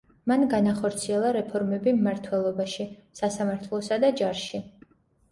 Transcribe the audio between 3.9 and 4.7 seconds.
და ჯარში.